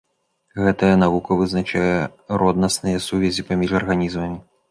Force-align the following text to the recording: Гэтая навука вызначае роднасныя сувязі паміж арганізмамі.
Гэтая 0.67 0.95
навука 1.01 1.31
вызначае 1.41 1.93
роднасныя 2.43 3.05
сувязі 3.09 3.47
паміж 3.53 3.79
арганізмамі. 3.81 4.43